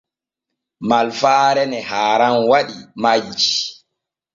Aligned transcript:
Malfaare 0.89 1.63
ne 1.71 1.79
haaran 1.89 2.35
waɗi 2.49 2.75
majjii. 3.01 3.57